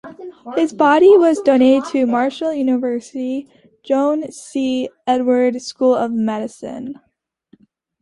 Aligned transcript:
His 0.55 0.73
body 0.73 1.15
was 1.15 1.41
donated 1.41 1.87
to 1.91 2.07
Marshall 2.07 2.53
University's 2.55 3.47
Joan 3.83 4.31
C. 4.31 4.89
Edwards 5.05 5.63
School 5.67 5.93
of 5.93 6.11
Medicine. 6.11 6.99